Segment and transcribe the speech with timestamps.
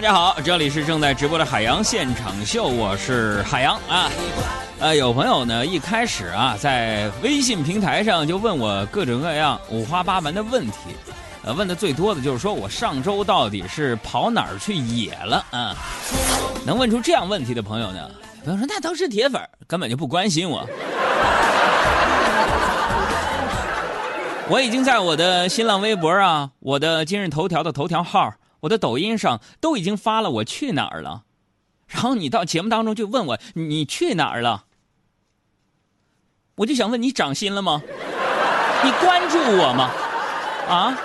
[0.00, 4.10] 大家好，这里是正在直播的海洋现场秀，我是海洋啊。
[4.78, 10.96] 呃，有朋友呢一开始啊在微信平台上就问我各种各样五花八门的问题，
[11.44, 15.76] 呃，问的最多的就是说我上周到底是跑哪儿去野了啊？
[16.64, 18.10] 能问出这样问题的朋友呢，
[18.42, 20.66] 朋友说那都是铁粉，根本就不关心我。
[24.48, 28.32] 我已经在我的新浪微博啊，我的今日头条的头条号。
[28.60, 31.24] 我的抖音上都已经发了我去哪儿了，
[31.86, 34.64] 然后你到节目当中就问我你去哪儿了，
[36.56, 37.82] 我就想问你涨薪了吗？
[38.84, 39.90] 你关注我吗？
[40.68, 40.98] 啊？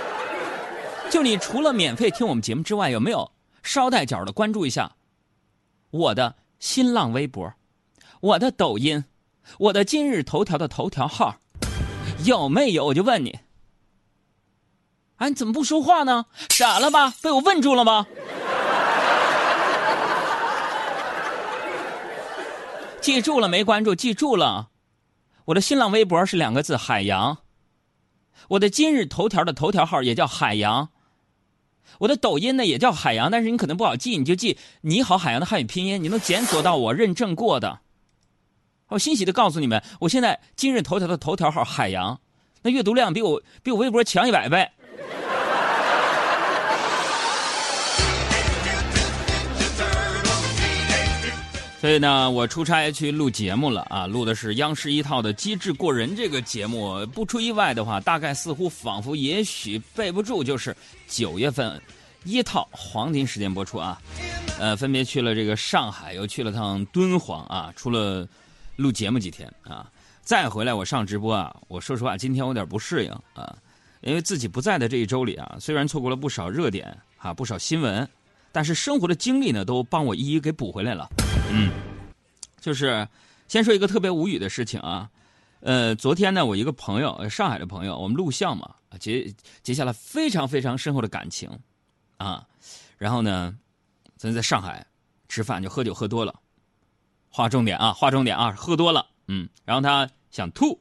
[1.10, 3.32] 就你除了免费听我们节目之外，有没有
[3.63, 4.96] 捎带脚的关注一下
[5.91, 7.54] 我的新浪微博、
[8.20, 9.05] 我的抖音、
[9.60, 11.38] 我的今日头条的头条号？
[12.26, 12.85] 有没有？
[12.85, 13.40] 我就问你。
[15.18, 16.26] 哎，你怎么不说话呢？
[16.49, 17.13] 傻了吧？
[17.21, 18.05] 被我问住了吗？
[22.99, 23.63] 记住了没？
[23.63, 24.70] 关注，记住了。
[25.46, 27.38] 我的新浪微博是两个字：海洋。
[28.49, 30.90] 我的今日头条的头条号也叫海洋。
[32.00, 37.79] 我的抖音呢也叫海洋，但是你可能不好记，你就记“你好海洋”的汉语拼音，你能检索到我认证过的。
[38.90, 42.20] 我欣喜的告诉你们，我现在今日头条的头条号海洋，
[42.63, 44.70] 那阅读量比我比我微博强一百倍。
[51.86, 57.05] 所以呢，我出差去录节目了啊，录的是央视一套的《机智过人》这个节目。
[57.14, 60.76] 不出意外的话，大概似乎仿佛也许背不住，就是
[61.08, 61.80] 九月份
[62.24, 64.02] 一套黄金时间播出啊。
[64.59, 67.72] 呃，分别去了这个上海，又去了趟敦煌啊。
[67.75, 68.28] 除了
[68.78, 69.88] 录节目几天啊，
[70.24, 71.56] 再回来我上直播啊。
[71.68, 73.56] 我说实话，今天我有点不适应啊，
[74.02, 78.09] 因为自己不在的这一周里啊，虽然错过了不少热点啊，不少新闻，
[78.55, 81.09] 但是生活的经历呢，都帮我一一给补回来了。
[81.51, 81.69] 嗯，
[82.61, 83.05] 就是
[83.49, 85.09] 先说一个特别无语的事情啊，
[85.59, 89.29] 呃，昨天呢，我一个朋友，上海的朋友，我们录像嘛，结
[89.61, 91.49] 结下了非常非常深厚的感情，
[92.15, 92.47] 啊，
[92.97, 93.53] 然后呢，
[94.15, 94.88] 咱在上海
[95.27, 96.33] 吃饭就喝酒喝多了，
[97.29, 100.79] 划重点啊，划重点啊，喝多了，嗯，然后他想吐，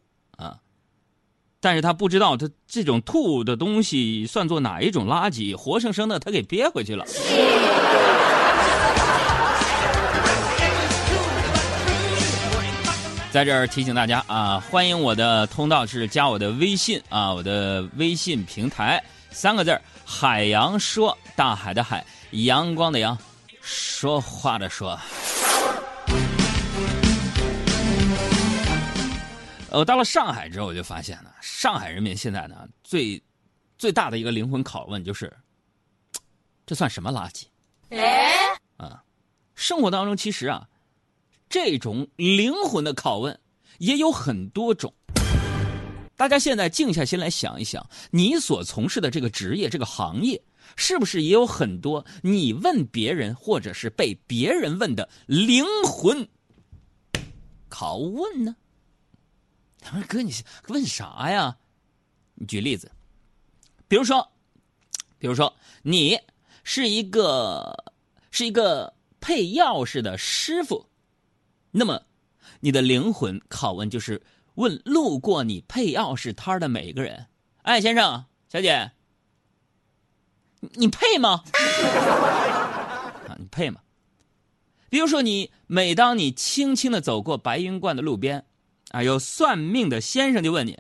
[1.65, 7.07] 但是他不知道他这种吐的东西算作哪一种垃圾，活生生的他给憋回去了。
[13.33, 23.17] 在这儿提醒大家啊，欢迎我的通道是加我的微信啊，我的微信平台三个字海洋说，大海的海，阳光的阳，
[23.63, 25.01] 说话的说。
[29.75, 33.21] 我到了上海之后，我就发现了，上海人民现在呢，最
[33.77, 35.33] 最大的一个灵魂拷问就是，
[36.65, 37.45] 这算什么垃圾？
[37.91, 38.33] 哎，
[38.77, 39.03] 啊，
[39.57, 40.69] 生活当中其实啊。
[41.47, 43.39] 这种灵魂的拷问
[43.79, 44.93] 也有很多种。
[46.17, 50.41] 大家现在静下心来想一想，你所从事的这个职业、这个行业，
[50.75, 56.27] 是不是也有很多你问别人，或者是被别人问的灵魂
[57.71, 58.57] 拷问呢？
[59.85, 60.33] 他说：“哥，你
[60.69, 61.59] 问啥呀？
[62.35, 62.91] 你举例子，
[63.87, 64.33] 比如说，
[65.19, 66.19] 比如说，你
[66.65, 67.93] 是一个
[68.31, 70.87] 是一个配钥匙的师傅。”
[71.71, 72.03] 那么，
[72.61, 74.23] 你的灵魂拷问就是
[74.55, 77.27] 问路过你配钥匙摊的每一个人
[77.63, 78.93] ：“哎，先生、小姐，
[80.61, 81.45] 你配吗？
[83.29, 83.81] 啊，你配吗？”
[84.89, 88.47] 比如说，你每当你轻轻的走过白云观的路边，
[88.95, 90.79] 啊，有算命的先生就问你：“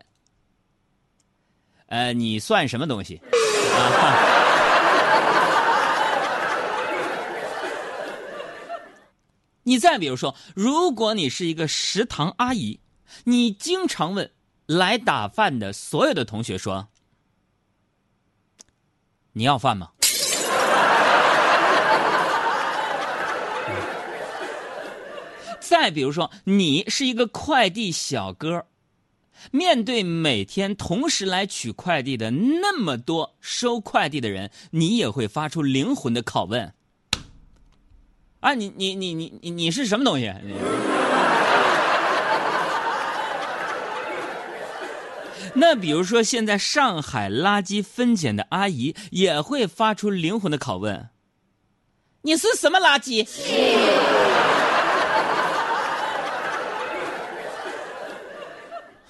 [1.90, 3.20] 呃，你算什么东西？”
[3.74, 4.30] 啊。
[9.64, 12.78] 你再比如说，如果你是一个食堂阿姨，
[13.24, 14.30] 你经常问
[14.66, 16.86] 来打饭的所有的同学说
[19.32, 19.90] ：“你要饭吗？”
[25.84, 28.64] 再比如说，你是一个快递小哥，
[29.50, 36.72] 面对每天同时来取快递的那么多收快递的人，你也会发出灵魂的拷问。
[38.40, 40.32] 啊，你你你你你你是什么东西？
[45.52, 51.10] 那比如说，现在上海垃圾分拣的阿姨也会发出灵魂的拷问
[52.24, 53.28] ：“你是什么垃圾？”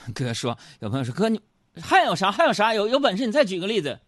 [0.12, 1.40] 哥说，有朋友说：“哥，你
[1.80, 2.30] 还有啥？
[2.30, 2.74] 还有啥？
[2.74, 4.00] 有有本事你再举个例子。”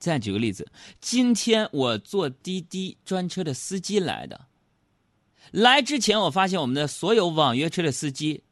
[0.00, 0.66] 再举个例子，
[0.98, 4.46] 今天我坐滴滴专车的司机来的。
[5.50, 8.42] 来之前，我发现我们的所有网约车的司机，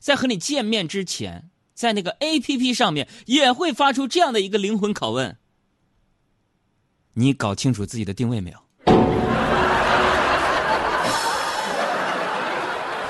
[0.00, 5.38] 在和你见面之前，在那个 A P P 上面也会发出这样的一个灵魂拷问：
[7.12, 8.58] 你搞清楚自己的定位没有？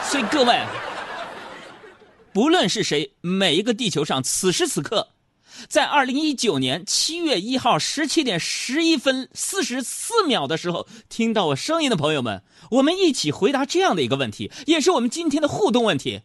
[0.05, 0.61] 所以各位，
[2.33, 5.09] 不论是谁，每一个地球上此时此刻。
[5.69, 16.23] 在二零一九年七月一号十七点十一分四十四秒的时候，听到我声音的朋友们，我们一起回答这样的一个问题，也是我们今天的互动问题：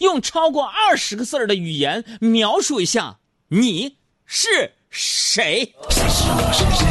[0.00, 3.18] 用超过二十个字儿的语言描述一下
[3.50, 5.72] 你是谁。
[5.90, 6.84] 谁是我是谁？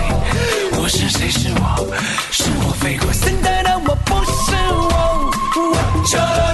[0.79, 1.93] 我是谁是我？
[2.31, 5.29] 是我飞过森的的我不是我。
[5.55, 6.48] 我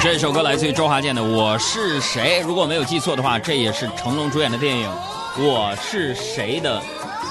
[0.00, 2.40] 这首歌来自于周华健的《我是谁》。
[2.46, 4.88] 如果没有记错的话，这也是成龙主演的电影
[5.42, 6.80] 《我是谁》的。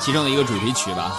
[0.02, 1.18] 其中的一个主题曲吧。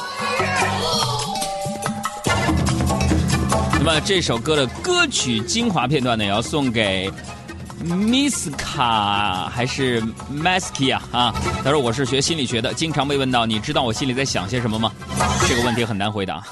[3.73, 7.11] 那么这首歌的歌曲精华片段呢，也要送给
[7.83, 11.35] Miss 卡还是 Maski 啊啊？
[11.65, 14.93] 他说我是学心理学的，经常被问到，你知道我心里在想些什么吗？
[15.49, 16.43] 这个问题很难回答。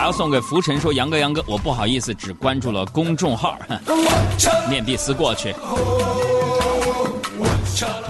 [0.00, 3.58] 还要送给浮尘说杨哥杨哥，我不好意思，只关注了公众号，
[4.66, 5.54] 面壁思过去。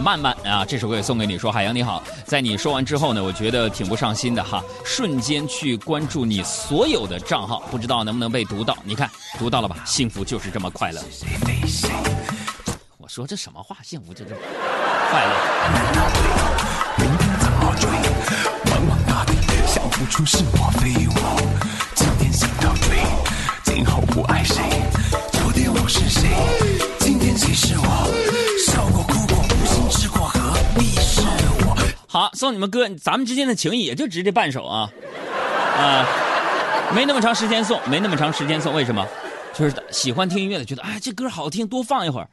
[0.00, 1.36] 慢慢啊，这首歌也送给你。
[1.36, 4.62] 说海洋你好，在你说完之后呢，我觉得挺不上心的哈。
[4.84, 8.76] 瞬间去关注你所有的账号，不知道能不能被读到？
[8.84, 9.78] 你看，读到了吧？
[9.84, 11.02] 幸福就是这么快乐。
[12.98, 13.76] 我说这什么话？
[13.82, 14.40] 幸福就这么
[15.10, 15.32] 快乐。
[20.08, 21.40] 出是我非我
[21.94, 22.98] 今天醒到醉
[23.62, 24.56] 今后不爱谁
[25.32, 26.28] 昨天我是谁
[26.98, 27.84] 今天谁是我
[28.66, 30.38] 笑过哭过无心之过何
[30.78, 31.20] 必是
[31.66, 31.76] 我
[32.08, 34.90] 好，送你们歌，咱们之间的情谊也就值这半首啊，
[35.78, 36.06] 啊，
[36.94, 39.06] 没那么长时间送，没那么长时间送，为什么？
[39.54, 42.28] 就是喜欢听音乐的觉得，哎，这歌好听，多放一会儿，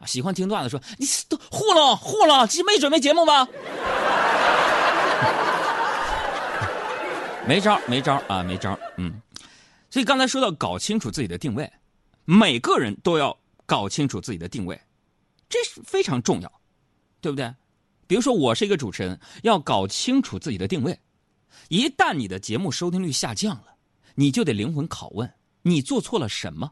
[0.00, 1.06] 啊，喜欢听段子说，你
[1.50, 3.46] 糊弄糊弄，这没准备节目吗？
[7.50, 9.20] 没招没招啊，没招嗯，
[9.90, 11.68] 所以刚才说到搞清楚自己的定位，
[12.24, 13.36] 每个人都要
[13.66, 14.80] 搞清楚自己的定位，
[15.48, 16.60] 这是非常重要，
[17.20, 17.52] 对不对？
[18.06, 20.96] 比如说，我是一个主持人，要搞清楚自己的定位。
[21.70, 23.74] 一旦你的节目收听率下降了，
[24.14, 25.28] 你就得灵魂拷问：
[25.62, 26.70] 你做错了什么？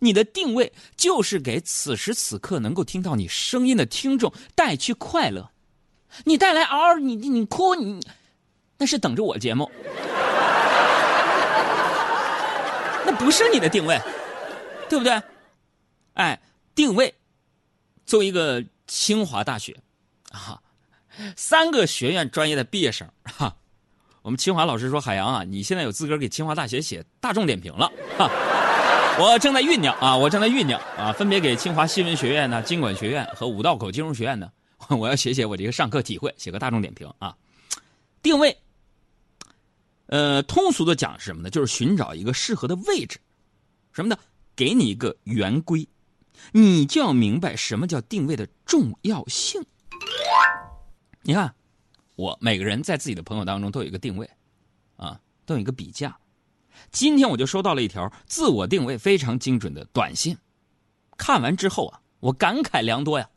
[0.00, 5.50] 你的定位就是给此时此刻能够听到你声音的听众带去快乐。
[6.24, 7.98] 你带来嗷嗷，你你哭，你
[8.78, 9.70] 那是等着我节目，
[13.04, 14.00] 那不是你的定位，
[14.88, 15.22] 对不对？
[16.14, 16.38] 哎，
[16.74, 17.14] 定位，
[18.04, 19.76] 作为一个清华大学。
[20.32, 20.60] 啊，
[21.34, 23.56] 三个学院专业的毕业生哈，
[24.20, 28.28] 我们清华老师说：“海洋啊，你现在有资格给清华大学写大众点评了。”哈，
[29.18, 34.50] 我正在酝酿啊，我正在酝酿啊，分别给清华新闻学院呢、经管学院和五道口金融学院呢，
[34.90, 37.34] 我要写写我这个上课体会，写个大众点评啊。
[38.22, 38.54] 定位，
[40.06, 41.50] 呃，通俗的讲是什么呢？
[41.50, 43.18] 就是寻找一个适合的位置，
[43.92, 44.16] 什么呢？
[44.54, 45.88] 给你一个圆规，
[46.52, 49.62] 你就要明白什么叫定位的重要性。
[51.22, 51.54] 你看，
[52.14, 54.30] 我每个人在自己的朋友当中都有一个定位，
[54.96, 56.16] 啊，都有一个比价。
[56.90, 60.38] 今天我就收到了一条自我定位非常精准的短信，
[61.18, 63.28] 看完之后啊，我感慨良多呀。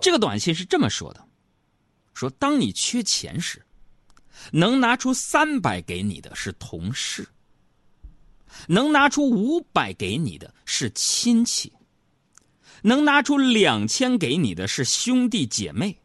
[0.00, 1.26] 这个短信是这么说的：
[2.12, 3.63] 说当你缺钱时，
[4.52, 7.28] 能拿出三百给你的是同事，
[8.68, 11.72] 能拿出五百给你的是亲戚。
[12.82, 15.98] 能拿出两千给你的是兄弟姐妹，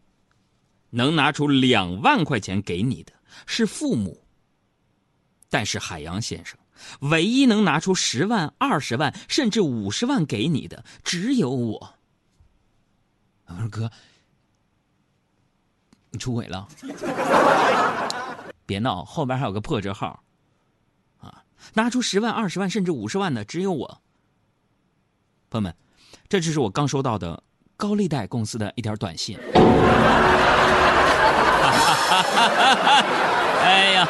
[0.92, 3.12] 能拿出两万块钱给你的
[3.46, 4.26] 是父母。
[5.50, 6.58] 但是海洋先生，
[7.02, 11.96] 唯一能拿出十万、二十万甚至五十万给你的只有我。
[13.48, 13.92] 我说哥，
[16.12, 16.66] 你出轨了？
[18.70, 20.24] 别闹，后边还有个破折号。
[21.18, 24.02] 啊，拿出十万、二十万甚至五十万的只有我。
[25.50, 25.76] 朋友们。
[26.28, 27.42] 这就是我刚收到的
[27.76, 29.36] 高利贷公司的一条短信。
[33.62, 34.08] 哎呀，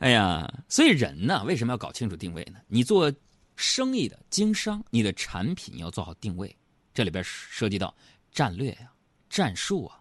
[0.00, 2.58] 哎呀，所以人呢，为什么要搞清楚定位呢？
[2.66, 3.12] 你做
[3.54, 6.56] 生意的经商，你的产品要做好定位，
[6.92, 7.94] 这里边涉及到
[8.32, 8.90] 战略呀、
[9.30, 10.00] 战术啊、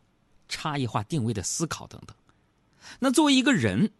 [0.49, 2.15] 差异化定位的思考等等。
[2.99, 3.91] 那作为一个人，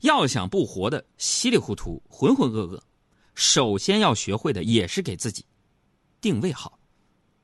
[0.00, 2.80] 要想不活得稀里糊涂、浑浑噩噩，
[3.34, 5.44] 首先要学会的也是给自己
[6.20, 6.78] 定位好。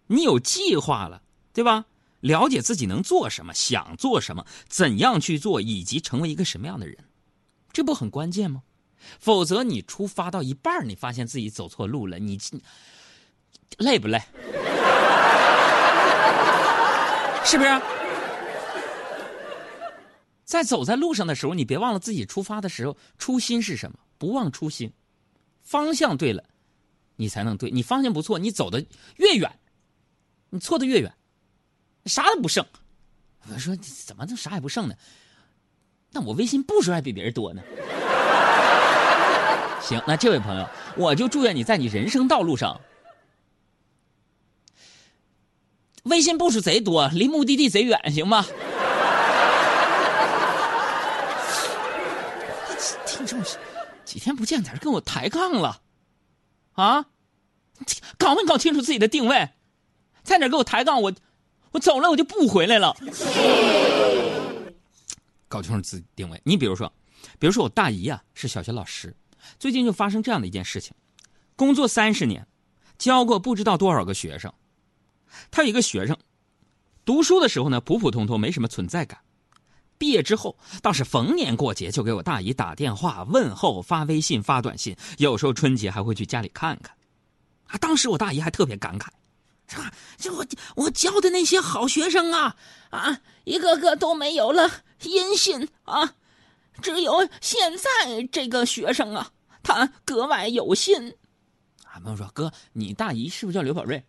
[0.07, 1.87] 你有计划了，对吧？
[2.21, 6.97] 了解自己能做什么，想做什么，怎样去做，以及成为一个什么样的人，
[7.73, 8.63] 这不很关键吗？
[9.19, 12.39] 否则你出发到一半，你发现自己走错路了，你
[13.79, 14.21] 累不累？
[17.43, 18.00] 是不是？
[20.51, 24.93] 在走在路上的时候，你别忘了自己出发的时候初心是什么，不忘初心，
[25.63, 26.43] 方向对了，
[27.15, 27.71] 你才能对。
[27.71, 29.49] 你方向不错，你走的越远，
[30.49, 31.15] 你错的越远。
[32.07, 32.67] 啥都不剩，
[33.49, 34.95] 我说怎么能啥也不剩呢？
[36.11, 37.63] 那我微信步数还比别人多呢。
[39.81, 42.81] 行，那这位朋友，我就祝愿你在你人生道路上，
[46.03, 48.45] 微信步数贼多，离目的地贼远，行吗？
[53.31, 53.59] 听众
[54.05, 55.83] 几天不见，在这跟我抬杠了，
[56.73, 57.07] 啊？
[58.19, 59.51] 搞没搞清楚自己的定位？
[60.25, 61.01] 在哪跟我抬杠？
[61.01, 61.13] 我。
[61.73, 62.97] 我走了，我就不回来了。
[65.47, 66.41] 搞清楚自己定位。
[66.45, 66.93] 你比如说，
[67.39, 69.15] 比如说我大姨啊是小学老师，
[69.61, 70.93] 最近就发生这样的一件事情：
[71.55, 72.45] 工作三十年，
[72.99, 74.53] 教过不知道多少个学生。
[75.53, 76.19] 他有一个学生，
[77.05, 79.21] 读书的时候呢普普通通，没什么存在感。
[80.01, 86.97] 毕业之后倒是逢年过节就给我大姨打电话问候，发微信发短信，有时候春节还会去家里看看。
[87.67, 89.09] 啊，当时我大姨还特别感慨。
[89.69, 89.93] 是吧？
[90.17, 92.57] 这我我教的那些好学生啊
[92.89, 94.69] 啊，一个个都没有了
[95.03, 96.15] 音信啊，
[96.81, 99.29] 只有现在这个学生啊，
[99.63, 101.15] 他格外有心。
[101.85, 104.03] 啊，朋友说哥，你大姨是不是叫刘宝瑞？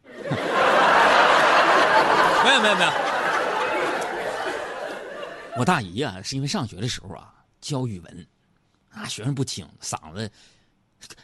[2.43, 3.10] 没有没有没有，
[5.57, 8.27] 我大姨啊，是因为上学的时候啊教语文，
[8.91, 10.31] 啊学生不听，嗓子。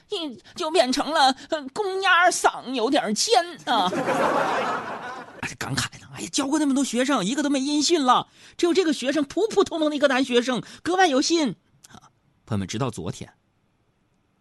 [0.10, 1.36] 一就变成了
[1.72, 3.32] 公鸭嗓有点尖
[3.66, 3.88] 啊！
[5.60, 6.08] 感慨呢。
[6.16, 11.56] 哎呀，教过那么多学生，一个都没音讯了，只有这个学生普普通通的一个男学生格外有心
[11.90, 12.10] 啊！
[12.48, 13.32] 朋友们，直到昨天，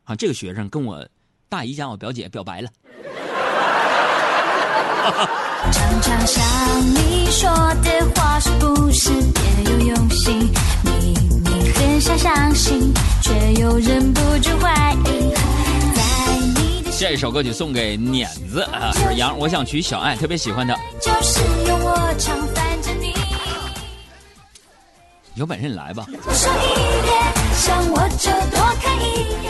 [0.04, 1.06] 啊，这个学生跟我
[1.50, 2.70] 大姨家我表姐表白了。
[5.72, 6.42] 常常想
[6.94, 7.50] 你说
[7.82, 10.50] 的话是不是别有用心？
[10.82, 10.92] 明
[11.42, 15.34] 明很想相信，却又忍不住怀疑。
[16.98, 20.74] 这首歌曲送给碾子啊，是杨，我想娶小爱，特别喜欢他。
[25.34, 26.06] 有本事你来吧。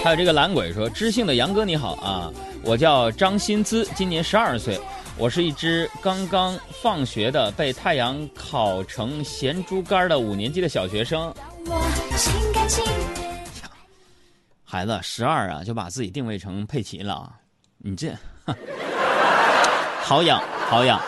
[0.03, 2.29] 还有这个懒鬼说：“知性的杨哥你好啊，
[2.63, 4.81] 我叫张新姿，今年十二岁，
[5.19, 11.35] 我是一只刚刚放学的被太阳烤成咸猪肝的五年级的小学生。”
[14.63, 17.33] 孩子十二啊，就把自己定位成佩奇了啊，
[17.79, 18.15] 你这
[20.03, 21.01] 好养好养。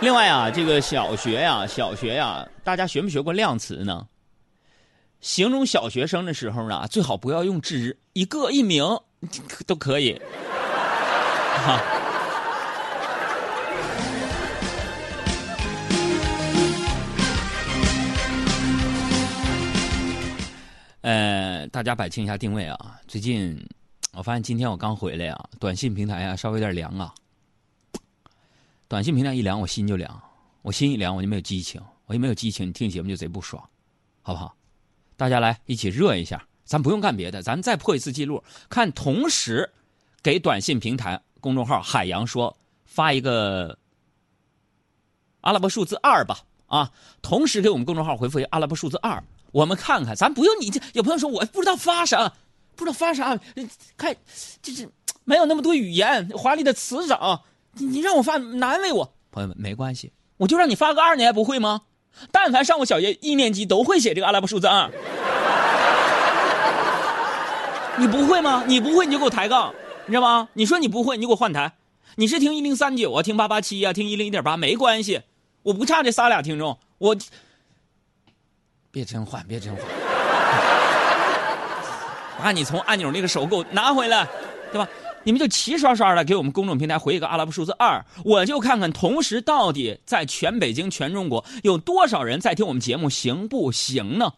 [0.00, 4.06] 另外啊，这个小学呀，小学呀，大家学没学过量词呢？
[5.20, 8.98] 形容小学生的时候呢，最好不要用只一个一名
[9.66, 10.18] 都可以。
[11.66, 11.82] 哈。
[21.02, 23.00] 呃，大家摆清一下定位啊！
[23.08, 23.60] 最近
[24.12, 27.12] 我发现今天我刚回来啊，短信平台啊稍微有点凉啊。
[28.86, 30.22] 短信平台一凉，我心就凉，
[30.62, 33.60] 我心一凉，我就没有激情，我就没有激情，你听节目就贼不爽，
[34.22, 34.54] 好不好？
[35.16, 39.68] 大家来一起热一下，咱不用干别的，咱再破一次记录，看同时
[40.22, 43.76] 给短信平台公众号海洋说发一个
[45.40, 46.92] 阿拉伯数字二吧啊！
[47.22, 49.20] 同时给我们公众号回复一个阿拉伯数字二。
[49.52, 50.80] 我们看看，咱不用你这。
[50.94, 52.32] 有朋友说我不知道发啥，
[52.74, 53.38] 不知道发啥，
[53.96, 54.16] 看，
[54.62, 54.88] 就是
[55.24, 57.44] 没有那么多语言华丽的词藻，
[57.74, 59.14] 你你让我发难为我。
[59.30, 61.82] 朋友们，没关系，我就让你发个二，你还不会吗？
[62.30, 64.90] 但凡上过小学一年级，都会写这个阿拉伯数字二。
[67.98, 68.64] 你不会吗？
[68.66, 69.74] 你不会你就给我抬杠，
[70.06, 70.48] 你知道吗？
[70.54, 71.72] 你说你不会，你给我换台。
[72.16, 75.20] 你是听一零三九啊，听八八七啊，听一零一点八，没关系，
[75.62, 77.14] 我不差这仨俩听众，我。
[78.92, 79.82] 别真换，别真换，
[82.38, 84.28] 把你从按钮那个手给我拿回来，
[84.70, 84.86] 对吧？
[85.24, 94.30] 你们就齐刷刷的给我们公众平台回一个阿拉伯数字二，我就看看同时到底在全北京、全中国有多少人在听我们节目，行不行呢？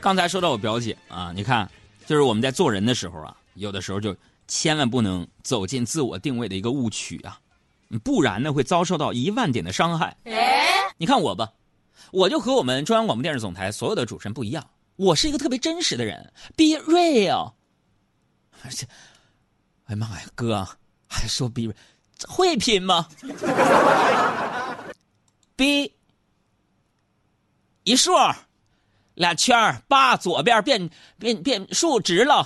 [0.00, 1.70] 刚才说到我表姐啊，你看，
[2.06, 4.16] 就是我们在做人的时候啊，有的时候就
[4.48, 7.38] 千万不能走进自我定位的一个误区啊，
[7.98, 10.16] 不然呢会遭受到一万点的伤害。
[10.96, 11.52] 你看我吧，
[12.12, 14.64] 我就和我们中央广播电视总台所有的主持人不一样，
[14.96, 17.52] 我是一个特别真实的人，be real。
[18.62, 18.86] 而且，
[19.86, 20.66] 哎呀妈呀，哥
[21.08, 21.72] 还说 be，
[22.28, 23.08] 会拼吗
[25.56, 25.90] ？be
[27.84, 28.12] 一竖。
[29.14, 32.44] 俩圈儿，八左边变变变竖直了，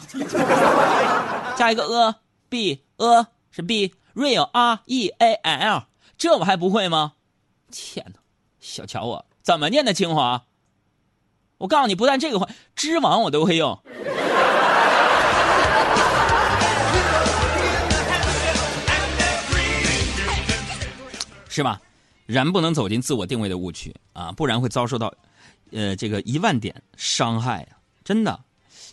[1.56, 2.14] 加一个 a
[2.50, 5.84] b a 是 b real r e a l，
[6.16, 7.12] 这我还不会吗？
[7.70, 8.18] 天哪，
[8.58, 10.44] 小瞧我怎么念的清华？
[11.58, 13.78] 我告诉你，不但这个会，知网我都会用，
[21.48, 21.80] 是吧？
[22.26, 25.14] 人不能走进自我定位的误区啊，不然会遭受到。
[25.70, 28.40] 呃，这个一万点伤害啊，真的，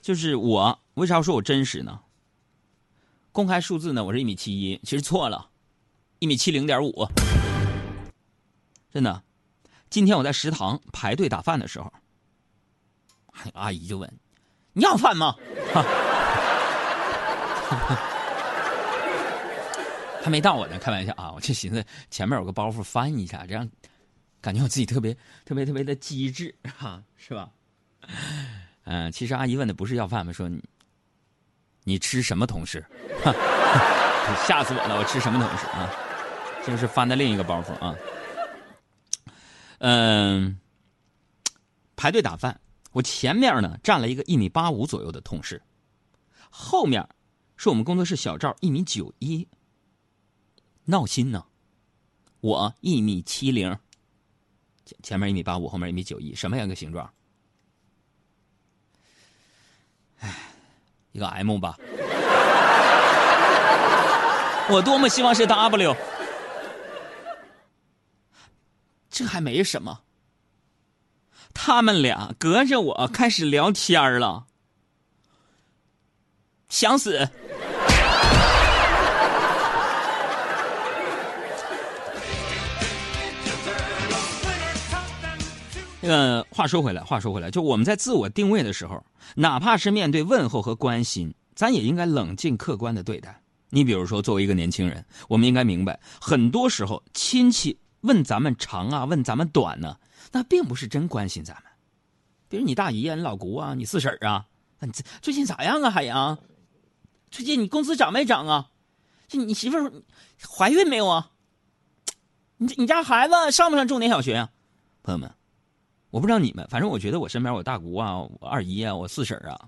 [0.02, 2.02] 就是我为啥说我真实呢？
[3.36, 5.50] 公开数字呢，我是一米七一，其实错了，
[6.20, 7.06] 一米七零点五，
[8.90, 9.22] 真的。
[9.90, 11.92] 今天我在食堂排队打饭的时候，
[13.54, 14.10] 阿姨就问
[14.72, 15.36] ：“你要饭吗？”
[20.24, 21.34] 还没到我呢，开玩笑啊！
[21.34, 23.70] 我就寻思前面有个包袱翻一下，这样。
[24.40, 25.14] 感觉我自己特别
[25.44, 27.50] 特别特别的机智哈，是吧？
[28.86, 30.32] 嗯，其实阿姨问的不是要饭吗？
[30.32, 30.64] 说你
[31.86, 32.86] 你吃什么同事？
[34.46, 34.98] 吓死我了！
[34.98, 35.90] 我吃什么同事啊？
[36.66, 37.96] 这是翻的另一个包袱啊。
[39.78, 40.60] 嗯，
[41.96, 42.60] 排队打饭，
[42.92, 45.62] 我前面呢站了一个一米八五左右的同事，
[46.50, 47.08] 后面
[47.56, 49.48] 是我们工作室小赵一米九一，
[50.86, 51.46] 闹心呢。
[52.42, 53.78] 我一米七零。
[54.86, 57.08] 前前面一米八五，后面一米九一，什么样的形状？
[60.20, 60.34] 哎，
[61.16, 61.78] 一个 M 吧。
[64.68, 65.96] 我多么希望是 W。
[69.10, 70.02] 这还没什么，
[71.54, 74.44] 他们俩隔着我开始聊天了，
[76.68, 77.26] 想死。
[86.02, 89.02] 这个话说回来，话说回来，就我们在自我定位的时候，
[89.36, 93.42] 哪怕是面对问候和关心，咱也应该冷静客观的对待。
[93.70, 99.98] 你比如说，作为一个年轻人，我们应该明白，很多时候亲戚问咱们长啊，问咱们短呢，
[100.32, 101.64] 那并不是真关心咱们。
[102.48, 104.46] 比如你大姨啊，你老姑啊，你四婶啊，
[104.80, 106.38] 你最近咋样啊，海洋？
[107.32, 108.70] 最近你工资涨没涨啊？
[109.28, 110.04] 就你媳妇
[110.48, 111.32] 怀孕没有啊？
[112.58, 114.50] 你你家孩子上不上重点小学啊？
[115.04, 115.30] 朋友们。
[116.16, 119.60] 我不知道你们，反正我觉得我身边我大姑啊、我二姨啊、我四婶啊，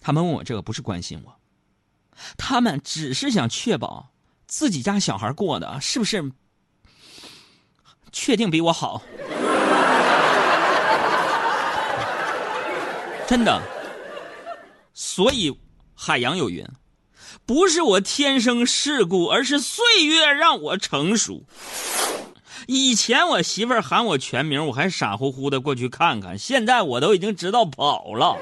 [0.00, 1.34] 他们问我这个不是关心我，
[2.36, 4.08] 他们只是想确保
[4.46, 6.30] 自己家小孩过的是不是
[8.12, 9.02] 确定比我好，
[13.26, 13.60] 真的。
[14.94, 15.52] 所以
[15.96, 16.64] 海洋有云，
[17.44, 21.42] 不是我天生世故，而是岁月让我成熟。
[22.66, 26.36] 以前我媳妇儿喊我全名，我还傻乎乎的过去看看。
[26.38, 28.36] 现在我都已经知道跑了。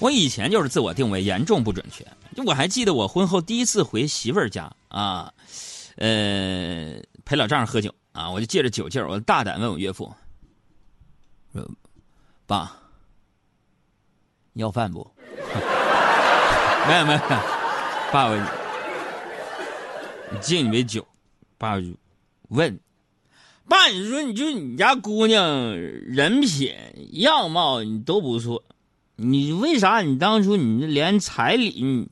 [0.00, 2.06] 我以前就是自我定位严重不准确。
[2.36, 5.32] 就我还记得我婚后第一次回媳妇儿家啊，
[5.96, 6.94] 呃，
[7.24, 10.12] 陪老丈人喝酒啊，我就借着酒劲儿，我大胆问我岳父
[12.44, 12.76] ：“爸，
[14.54, 15.10] 要饭不？”
[16.86, 18.30] 没有没有，爸爸，
[20.30, 21.06] 我敬你杯酒，
[21.56, 21.86] 爸爸就
[22.48, 22.78] 问，
[23.66, 26.74] 爸，你说你就你家姑娘人品
[27.12, 28.62] 样貌你都不错，
[29.16, 32.08] 你为啥你当初你连彩礼你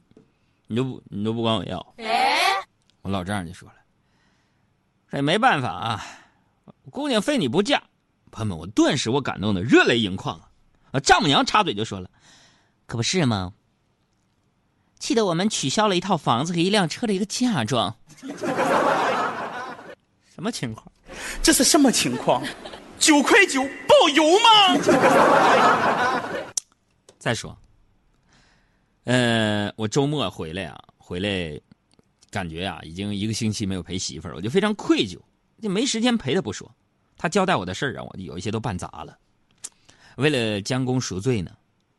[0.69, 1.95] 你都不你都不管我要？
[3.03, 3.75] 我老丈人就说了，
[5.11, 6.05] 这没办法啊，
[6.91, 7.83] 姑娘非你不嫁。
[8.31, 10.41] 朋友们，我顿时我感动的热泪盈眶
[10.93, 11.01] 啊！
[11.01, 12.09] 丈母娘插嘴就说了，
[12.87, 13.53] 可不是吗？
[15.03, 17.93] 气得我们取消了一套房子和一辆车的一个嫁妆。
[20.33, 20.87] 什么情况？
[21.43, 22.41] 这是什么情况？
[23.01, 24.79] 九块九包邮吗？
[27.19, 27.59] 再说，
[29.03, 31.61] 呃，我周末回来啊，回来
[32.31, 35.19] 感觉啊，已经一个星期没有陪媳妇儿，我就非常愧疚，
[35.61, 36.73] 就没时间陪她不说，
[37.17, 39.19] 她交代我的事儿啊，我有一些都办砸了。
[40.15, 41.51] 为了将功赎罪呢，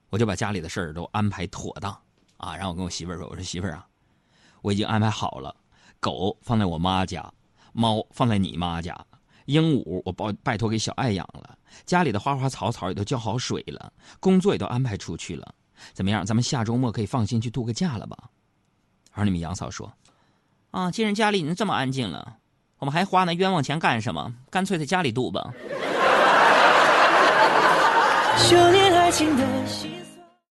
[0.10, 1.94] 我就把家里的事儿都安排妥当
[2.44, 2.56] 啊。
[2.56, 3.86] 然后我跟我媳妇儿说：“我说媳妇儿啊，
[4.62, 5.56] 我已经安排好了，
[6.00, 7.32] 狗放在我妈家，
[7.72, 8.98] 猫放在你妈家，
[9.46, 15.54] 鹦鹉我拜拜托给小爱养了，家里的花花草草也都浇好水了，工作也都安排出去了。
[15.94, 16.26] 怎么样？
[16.26, 18.18] 咱们下周末可以放心去度个假了吧？”
[19.16, 19.92] 而你们杨嫂说
[20.72, 22.38] ：“啊，既然家里已经这么安静了，
[22.80, 24.34] 我们还花那冤枉钱干什么？
[24.50, 25.54] 干脆在家里度吧。”
[28.36, 30.13] 修炼爱情的心思